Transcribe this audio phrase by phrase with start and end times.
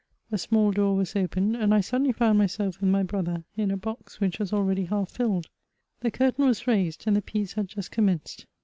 [0.31, 3.77] A small door was opened, and I suddenly found myself with my brother, in a
[3.77, 5.45] box which was already half filled.
[5.99, 8.47] The curtain was raised, and the piece had just commenced.